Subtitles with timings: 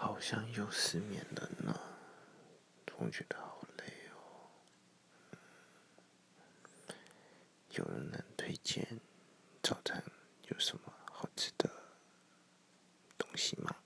[0.00, 1.78] 好像又失眠了呢。
[2.86, 3.84] 总觉得好累
[4.14, 4.48] 哦。
[7.72, 8.98] 有人能推荐
[9.62, 10.02] 早餐
[10.48, 11.68] 有什么好吃的
[13.18, 13.76] 东西吗？